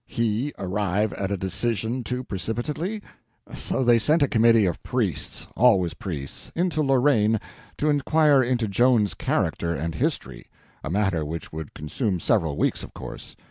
[0.07, 3.03] He arrive at a decision too precipitately!
[3.53, 7.39] So they sent a committee of priests—always priests—into Lorraine
[7.77, 13.35] to inquire into Joan's character and history—a matter which would consume several weeks, of course.